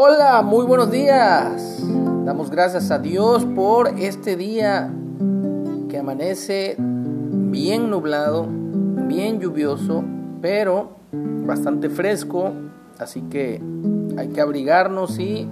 Hola, 0.00 0.42
muy 0.42 0.64
buenos 0.64 0.92
días. 0.92 1.82
Damos 2.24 2.52
gracias 2.52 2.92
a 2.92 3.00
Dios 3.00 3.44
por 3.44 3.88
este 3.98 4.36
día 4.36 4.94
que 5.90 5.98
amanece 5.98 6.76
bien 6.78 7.90
nublado, 7.90 8.46
bien 8.46 9.40
lluvioso, 9.40 10.04
pero 10.40 10.90
bastante 11.10 11.90
fresco. 11.90 12.52
Así 13.00 13.22
que 13.22 13.60
hay 14.16 14.28
que 14.28 14.40
abrigarnos 14.40 15.18
y 15.18 15.48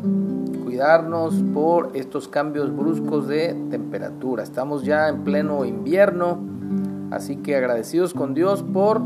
cuidarnos 0.63 1.35
por 1.53 1.90
estos 1.94 2.29
cambios 2.29 2.72
bruscos 2.72 3.26
de 3.26 3.53
temperatura. 3.68 4.44
Estamos 4.44 4.85
ya 4.85 5.08
en 5.08 5.25
pleno 5.25 5.64
invierno, 5.64 6.39
así 7.11 7.35
que 7.39 7.57
agradecidos 7.57 8.14
con 8.14 8.32
Dios 8.32 8.63
por 8.63 9.03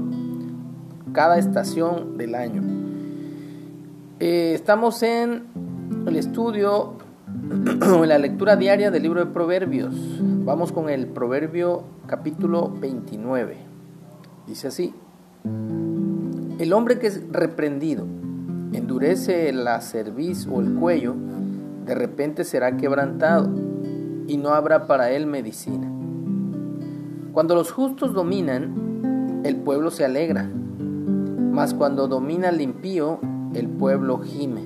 cada 1.15 1.39
estación 1.39 2.19
del 2.19 2.35
año. 2.35 2.80
Eh, 4.23 4.53
estamos 4.53 5.03
en 5.03 5.45
el 6.07 6.15
estudio, 6.15 6.93
en 7.51 8.07
la 8.07 8.19
lectura 8.19 8.55
diaria 8.55 8.91
del 8.91 9.03
libro 9.03 9.21
de 9.21 9.33
Proverbios. 9.33 9.95
Vamos 10.45 10.73
con 10.73 10.91
el 10.91 11.07
Proverbio 11.07 11.85
capítulo 12.07 12.71
29. 12.71 13.57
Dice 14.47 14.69
así, 14.69 14.93
el 16.59 16.73
hombre 16.75 16.99
que 16.99 17.07
es 17.07 17.23
reprendido 17.33 18.05
endurece 18.75 19.51
la 19.55 19.81
cerviz 19.81 20.47
o 20.47 20.61
el 20.61 20.75
cuello, 20.75 21.15
de 21.87 21.95
repente 21.95 22.45
será 22.45 22.77
quebrantado 22.77 23.49
y 24.27 24.37
no 24.37 24.51
habrá 24.51 24.87
para 24.87 25.13
él 25.13 25.27
medicina. 25.27 25.91
Cuando 27.33 27.55
los 27.55 27.73
justos 27.73 28.13
dominan, 28.13 29.41
el 29.45 29.57
pueblo 29.57 29.91
se 29.91 30.05
alegra, 30.05 30.47
mas 30.47 31.73
cuando 31.73 32.07
domina 32.07 32.51
el 32.51 32.61
impío, 32.61 33.19
el 33.55 33.69
pueblo 33.69 34.19
gime. 34.19 34.63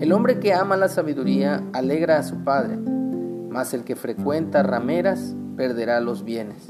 El 0.00 0.12
hombre 0.12 0.40
que 0.40 0.52
ama 0.52 0.76
la 0.76 0.88
sabiduría 0.88 1.62
alegra 1.72 2.18
a 2.18 2.22
su 2.22 2.42
padre, 2.44 2.76
mas 2.76 3.74
el 3.74 3.84
que 3.84 3.94
frecuenta 3.94 4.62
rameras 4.62 5.34
perderá 5.56 6.00
los 6.00 6.24
bienes. 6.24 6.66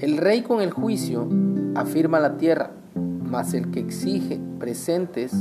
El 0.00 0.16
rey 0.18 0.42
con 0.42 0.60
el 0.60 0.70
juicio 0.70 1.28
afirma 1.74 2.20
la 2.20 2.36
tierra, 2.36 2.70
mas 2.94 3.54
el 3.54 3.70
que 3.70 3.80
exige 3.80 4.40
presentes 4.58 5.32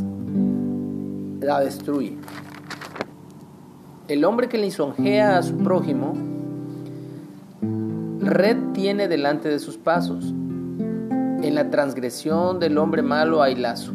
la 1.40 1.60
destruye. 1.60 2.18
El 4.08 4.26
hombre 4.26 4.50
que 4.50 4.58
lisonjea 4.58 5.38
a 5.38 5.44
su 5.44 5.58
prójimo, 5.58 6.14
red 8.20 8.58
tiene 8.74 9.08
delante 9.08 9.50
de 9.50 9.60
sus 9.60 9.78
pasos. 9.78 10.34
En 11.44 11.56
la 11.56 11.70
transgresión 11.70 12.62
del 12.62 12.78
hombre 12.78 13.02
malo 13.02 13.44
hay 13.44 13.56
lazo. 13.56 13.92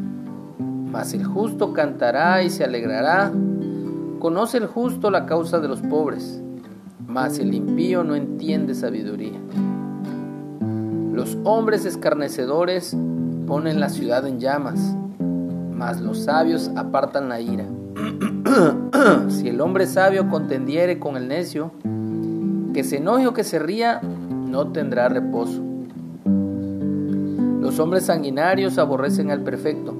Mas 0.58 1.14
el 1.14 1.24
justo 1.24 1.72
cantará 1.72 2.42
y 2.42 2.50
se 2.50 2.62
alegrará. 2.62 3.32
Conoce 4.18 4.58
el 4.58 4.66
justo 4.66 5.10
la 5.10 5.24
causa 5.24 5.58
de 5.58 5.66
los 5.66 5.80
pobres, 5.80 6.42
mas 7.06 7.38
el 7.38 7.54
impío 7.54 8.04
no 8.04 8.16
entiende 8.16 8.74
sabiduría. 8.74 9.38
Los 11.14 11.38
hombres 11.44 11.86
escarnecedores 11.86 12.94
ponen 13.46 13.80
la 13.80 13.88
ciudad 13.88 14.26
en 14.26 14.40
llamas, 14.40 14.94
mas 15.72 16.02
los 16.02 16.24
sabios 16.24 16.70
apartan 16.76 17.30
la 17.30 17.40
ira. 17.40 17.64
si 19.28 19.48
el 19.48 19.62
hombre 19.62 19.86
sabio 19.86 20.28
contendiere 20.28 20.98
con 20.98 21.16
el 21.16 21.28
necio, 21.28 21.72
que 22.74 22.84
se 22.84 22.98
enoje 22.98 23.26
o 23.26 23.32
que 23.32 23.42
se 23.42 23.58
ría, 23.58 24.02
no 24.02 24.68
tendrá 24.68 25.08
reposo. 25.08 25.67
Los 27.68 27.80
hombres 27.80 28.06
sanguinarios 28.06 28.78
aborrecen 28.78 29.30
al 29.30 29.42
perfecto, 29.42 29.94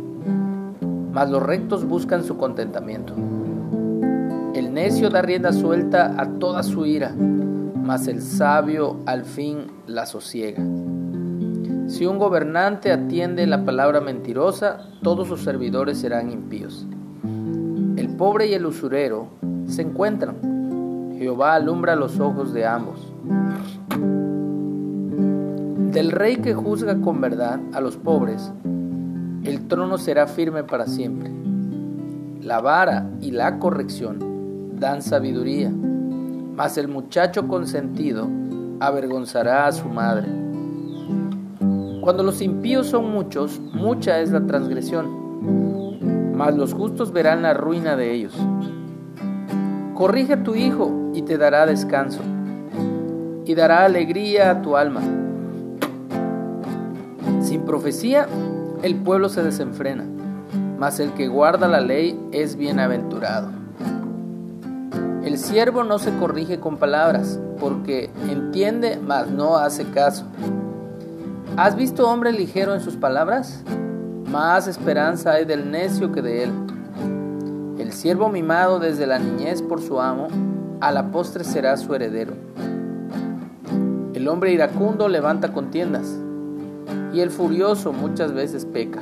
mas 1.12 1.28
los 1.28 1.42
rectos 1.42 1.86
buscan 1.86 2.24
su 2.24 2.38
contentamiento. 2.38 3.12
El 4.54 4.72
necio 4.72 5.10
da 5.10 5.20
rienda 5.20 5.52
suelta 5.52 6.14
a 6.16 6.26
toda 6.38 6.62
su 6.62 6.86
ira, 6.86 7.14
mas 7.14 8.08
el 8.08 8.22
sabio 8.22 8.96
al 9.04 9.26
fin 9.26 9.66
la 9.86 10.06
sosiega. 10.06 10.62
Si 11.88 12.06
un 12.06 12.18
gobernante 12.18 12.90
atiende 12.90 13.46
la 13.46 13.66
palabra 13.66 14.00
mentirosa, 14.00 14.88
todos 15.02 15.28
sus 15.28 15.42
servidores 15.42 15.98
serán 15.98 16.30
impíos. 16.30 16.86
El 17.96 18.08
pobre 18.16 18.46
y 18.46 18.54
el 18.54 18.64
usurero 18.64 19.28
se 19.66 19.82
encuentran. 19.82 21.16
Jehová 21.18 21.52
alumbra 21.52 21.96
los 21.96 22.18
ojos 22.18 22.54
de 22.54 22.64
ambos. 22.64 23.12
Del 25.98 26.12
rey 26.12 26.36
que 26.36 26.54
juzga 26.54 27.00
con 27.00 27.20
verdad 27.20 27.58
a 27.72 27.80
los 27.80 27.96
pobres, 27.96 28.52
el 29.42 29.66
trono 29.66 29.98
será 29.98 30.28
firme 30.28 30.62
para 30.62 30.86
siempre. 30.86 31.28
La 32.40 32.60
vara 32.60 33.10
y 33.20 33.32
la 33.32 33.58
corrección 33.58 34.76
dan 34.78 35.02
sabiduría, 35.02 35.72
mas 36.54 36.78
el 36.78 36.86
muchacho 36.86 37.48
consentido 37.48 38.28
avergonzará 38.78 39.66
a 39.66 39.72
su 39.72 39.88
madre. 39.88 40.28
Cuando 42.00 42.22
los 42.22 42.42
impíos 42.42 42.86
son 42.86 43.10
muchos, 43.10 43.58
mucha 43.58 44.20
es 44.20 44.30
la 44.30 44.46
transgresión, 44.46 46.32
mas 46.32 46.56
los 46.56 46.74
justos 46.74 47.10
verán 47.10 47.42
la 47.42 47.54
ruina 47.54 47.96
de 47.96 48.14
ellos. 48.14 48.36
Corrige 49.94 50.34
a 50.34 50.44
tu 50.44 50.54
hijo 50.54 51.10
y 51.12 51.22
te 51.22 51.38
dará 51.38 51.66
descanso, 51.66 52.20
y 53.44 53.52
dará 53.56 53.84
alegría 53.84 54.52
a 54.52 54.62
tu 54.62 54.76
alma. 54.76 55.00
Sin 57.48 57.62
profecía, 57.62 58.26
el 58.82 58.96
pueblo 58.96 59.30
se 59.30 59.42
desenfrena, 59.42 60.04
mas 60.78 61.00
el 61.00 61.14
que 61.14 61.28
guarda 61.28 61.66
la 61.66 61.80
ley 61.80 62.20
es 62.30 62.56
bienaventurado. 62.56 63.48
El 65.24 65.38
siervo 65.38 65.82
no 65.82 65.98
se 65.98 66.14
corrige 66.18 66.60
con 66.60 66.76
palabras, 66.76 67.40
porque 67.58 68.10
entiende, 68.28 69.00
mas 69.02 69.30
no 69.30 69.56
hace 69.56 69.86
caso. 69.86 70.26
¿Has 71.56 71.74
visto 71.74 72.06
hombre 72.10 72.32
ligero 72.32 72.74
en 72.74 72.82
sus 72.82 72.96
palabras? 72.96 73.64
Más 74.30 74.68
esperanza 74.68 75.32
hay 75.32 75.46
del 75.46 75.70
necio 75.70 76.12
que 76.12 76.20
de 76.20 76.44
él. 76.44 76.50
El 77.78 77.92
siervo 77.94 78.28
mimado 78.28 78.78
desde 78.78 79.06
la 79.06 79.18
niñez 79.18 79.62
por 79.62 79.80
su 79.80 80.02
amo, 80.02 80.28
a 80.82 80.92
la 80.92 81.10
postre 81.10 81.44
será 81.44 81.78
su 81.78 81.94
heredero. 81.94 82.34
El 84.12 84.28
hombre 84.28 84.52
iracundo 84.52 85.08
levanta 85.08 85.54
contiendas 85.54 86.14
y 87.12 87.20
el 87.20 87.30
furioso 87.30 87.92
muchas 87.92 88.32
veces 88.32 88.64
peca. 88.64 89.00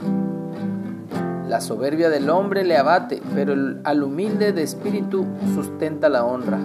La 1.49 1.61
soberbia 1.61 2.11
del 2.11 2.29
hombre 2.29 2.65
le 2.65 2.77
abate, 2.77 3.23
pero 3.35 3.55
al 3.85 4.03
humilde 4.03 4.53
de 4.53 4.63
espíritu 4.63 5.27
sustenta 5.55 6.09
la 6.09 6.25
honra. 6.25 6.59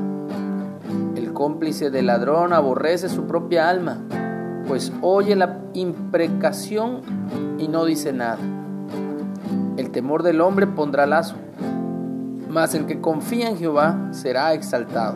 El 1.16 1.34
cómplice 1.34 1.92
del 1.92 2.08
ladrón 2.08 2.52
aborrece 2.52 3.08
su 3.08 3.26
propia 3.26 3.70
alma, 3.70 4.00
pues 4.68 4.92
oye 5.02 5.36
la 5.36 5.60
imprecación 5.74 7.02
y 7.60 7.68
no 7.68 7.86
dice 7.86 8.12
nada. 8.12 8.40
El 9.78 9.92
temor 9.92 10.24
del 10.24 10.42
hombre 10.42 10.68
pondrá 10.68 11.06
lazo, 11.06 11.36
mas 12.50 12.74
el 12.74 12.86
que 12.86 13.00
confía 13.00 13.50
en 13.50 13.58
Jehová 13.58 14.10
será 14.12 14.54
exaltado. 14.54 15.16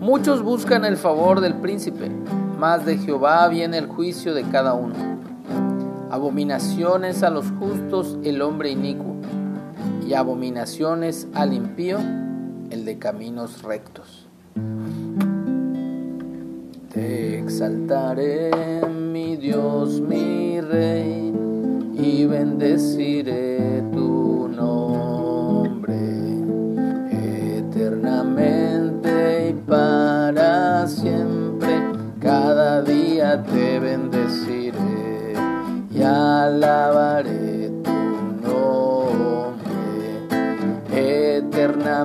Muchos 0.00 0.42
buscan 0.42 0.84
el 0.84 0.96
favor 0.96 1.40
del 1.40 1.54
príncipe, 1.54 2.10
mas 2.58 2.84
de 2.84 2.98
Jehová 2.98 3.46
viene 3.48 3.78
el 3.78 3.86
juicio 3.86 4.34
de 4.34 4.42
cada 4.42 4.74
uno. 4.74 4.94
Abominaciones 6.10 7.22
a 7.22 7.30
los 7.30 7.46
justos 7.52 8.18
el 8.24 8.42
hombre 8.42 8.70
inicuo, 8.70 9.14
y 10.06 10.14
abominaciones 10.14 11.28
al 11.34 11.52
impío 11.52 11.98
el 12.70 12.84
de 12.84 12.98
caminos 12.98 13.62
rectos. 13.62 14.26
Te 16.92 17.38
exaltaré, 17.38 18.50
mi 18.88 19.36
Dios, 19.36 20.00
mi 20.00 20.60
Rey, 20.60 21.32
y 21.94 22.24
bendeciré 22.24 23.82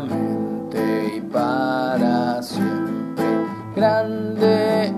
y 0.02 1.22
para 1.22 2.42
siempre. 2.42 3.24
Grande 3.76 4.96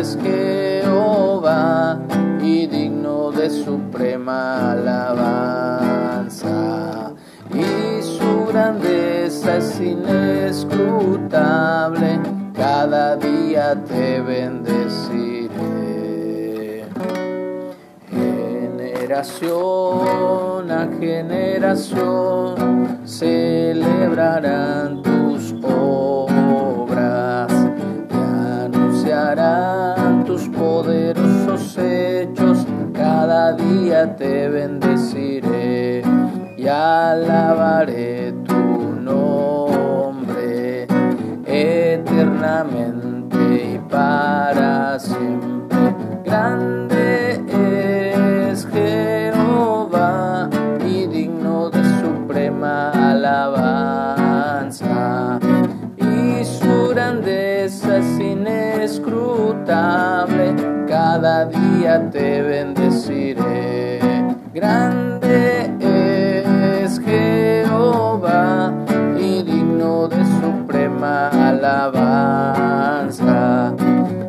es 0.00 0.18
Jehová 0.22 1.98
y 2.40 2.66
digno 2.66 3.30
de 3.30 3.48
suprema 3.48 4.72
alabanza. 4.72 6.44
Y 7.54 8.02
su 8.02 8.44
grandeza 8.52 9.56
es 9.56 9.80
inescrutable 9.80 12.20
cada 12.54 13.16
día 13.16 13.82
te 13.84 14.20
bendeciré. 14.20 15.27
Generación 19.18 20.70
a 20.70 20.88
generación 21.00 22.54
celebrarán 23.04 25.02
tus 25.02 25.54
obras 25.64 27.52
y 28.10 28.14
anunciarán 28.64 30.24
tus 30.24 30.48
poderosos 30.50 31.76
hechos. 31.78 32.64
Cada 32.92 33.54
día 33.54 34.14
te 34.14 34.48
bendeciré 34.48 36.04
y 36.56 36.68
alabaré 36.68 38.34
tu 38.46 38.94
nombre 39.00 40.86
eternamente 41.44 43.36
y 43.74 43.78
para 43.90 44.96
siempre. 45.00 45.27
Día 61.88 62.10
te 62.10 62.42
bendeciré. 62.42 63.98
Grande 64.52 65.70
es 66.82 67.00
Jehová 67.00 68.74
y 69.18 69.42
digno 69.42 70.06
de 70.08 70.22
suprema 70.42 71.30
alabanza. 71.48 73.24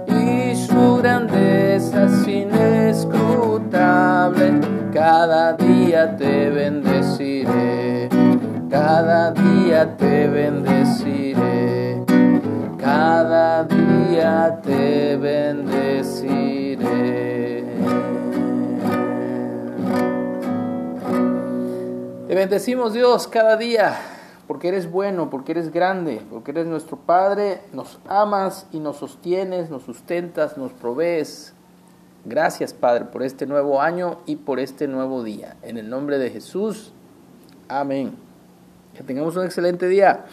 Y 0.07 0.55
su 0.55 0.99
grandeza 1.01 2.05
es 2.05 2.25
inescrutable, 2.27 4.61
cada 4.93 5.51
día 5.53 6.15
te 6.15 6.49
bendeciré. 6.49 8.09
Cada 8.69 9.31
día 9.31 9.97
te 9.97 10.29
bendeciré. 10.29 12.05
Cada 12.77 13.65
día 13.65 14.57
te 14.63 15.17
bendeciré. 15.17 17.18
Bendecimos 22.39 22.93
Dios 22.93 23.27
cada 23.27 23.57
día 23.57 23.99
porque 24.47 24.69
eres 24.69 24.89
bueno, 24.89 25.29
porque 25.29 25.51
eres 25.51 25.73
grande, 25.73 26.21
porque 26.31 26.51
eres 26.51 26.67
nuestro 26.67 26.95
Padre, 26.95 27.59
nos 27.73 27.99
amas 28.07 28.65
y 28.71 28.79
nos 28.79 28.95
sostienes, 28.95 29.69
nos 29.69 29.83
sustentas, 29.83 30.57
nos 30.57 30.71
provees. 30.71 31.53
Gracias 32.23 32.73
Padre 32.73 33.05
por 33.05 33.23
este 33.23 33.45
nuevo 33.45 33.81
año 33.81 34.19
y 34.25 34.37
por 34.37 34.61
este 34.61 34.87
nuevo 34.87 35.21
día. 35.21 35.57
En 35.63 35.77
el 35.77 35.89
nombre 35.89 36.17
de 36.17 36.29
Jesús. 36.29 36.93
Amén. 37.67 38.15
Que 38.95 39.03
tengamos 39.03 39.35
un 39.35 39.43
excelente 39.43 39.89
día. 39.89 40.23